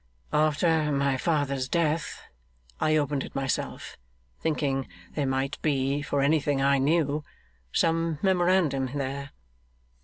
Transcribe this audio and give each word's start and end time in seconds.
'After 0.33 0.91
my 0.91 1.15
father's 1.15 1.69
death 1.69 2.23
I 2.79 2.95
opened 2.97 3.23
it 3.23 3.35
myself, 3.35 3.97
thinking 4.39 4.87
there 5.13 5.27
might 5.27 5.61
be, 5.61 6.01
for 6.01 6.23
anything 6.23 6.59
I 6.59 6.79
knew, 6.79 7.23
some 7.71 8.17
memorandum 8.23 8.97
there. 8.97 9.29